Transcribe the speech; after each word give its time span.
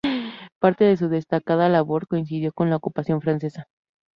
Parte 0.57 0.83
de 0.85 0.97
su 0.97 1.09
destacada 1.09 1.69
labor 1.69 2.07
coincidió 2.07 2.51
con 2.53 2.71
la 2.71 2.75
ocupación 2.77 3.21
francesa. 3.21 3.67